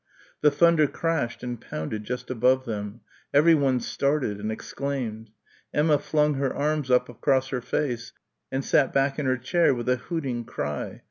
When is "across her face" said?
7.07-8.11